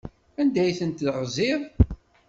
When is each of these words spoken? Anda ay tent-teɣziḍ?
Anda 0.41 0.59
ay 0.63 0.73
tent-teɣziḍ? 0.79 1.61